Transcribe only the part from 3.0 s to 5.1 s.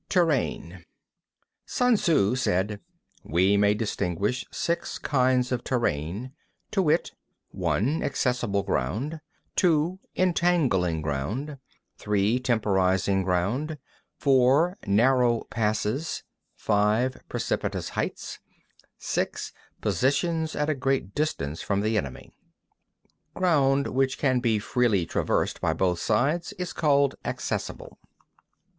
We may distinguish six